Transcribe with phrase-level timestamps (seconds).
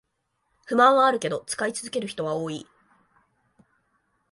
[0.65, 2.65] 不満はあるけど使い続ける人は多い